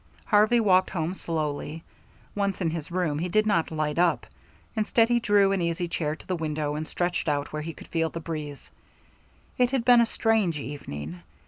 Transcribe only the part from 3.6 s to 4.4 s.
light up;